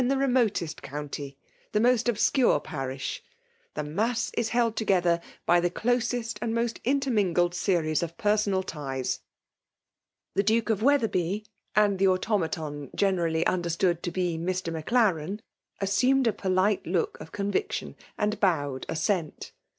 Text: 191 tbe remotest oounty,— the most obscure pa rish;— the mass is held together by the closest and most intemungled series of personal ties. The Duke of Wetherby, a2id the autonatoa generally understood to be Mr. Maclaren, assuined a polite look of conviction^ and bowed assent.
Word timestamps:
191 0.01 0.17
tbe 0.17 0.33
remotest 0.51 0.81
oounty,— 0.81 1.35
the 1.73 1.79
most 1.79 2.09
obscure 2.09 2.59
pa 2.59 2.81
rish;— 2.81 3.21
the 3.75 3.83
mass 3.83 4.31
is 4.35 4.49
held 4.49 4.75
together 4.75 5.21
by 5.45 5.59
the 5.59 5.69
closest 5.69 6.39
and 6.41 6.55
most 6.55 6.83
intemungled 6.85 7.53
series 7.53 8.01
of 8.01 8.17
personal 8.17 8.63
ties. 8.63 9.19
The 10.33 10.41
Duke 10.41 10.71
of 10.71 10.81
Wetherby, 10.81 11.45
a2id 11.75 11.99
the 11.99 12.05
autonatoa 12.05 12.95
generally 12.95 13.45
understood 13.45 14.01
to 14.01 14.09
be 14.09 14.39
Mr. 14.39 14.73
Maclaren, 14.73 15.39
assuined 15.79 16.25
a 16.25 16.33
polite 16.33 16.87
look 16.87 17.19
of 17.19 17.31
conviction^ 17.31 17.93
and 18.17 18.39
bowed 18.39 18.87
assent. 18.89 19.51